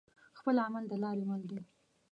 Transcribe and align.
خپل 0.39 0.55
عمل 0.65 0.83
دلاری 0.91 1.23
مل 1.31 1.41
دی 1.49 1.57